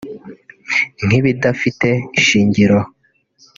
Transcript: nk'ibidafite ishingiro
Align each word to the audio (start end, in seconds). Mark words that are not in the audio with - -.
nk'ibidafite 1.05 1.89
ishingiro 2.19 2.79